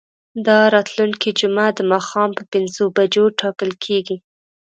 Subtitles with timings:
[0.47, 4.17] دا راتلونکې جمعه د ماښام په پنځو بجو ټاکل کیږي.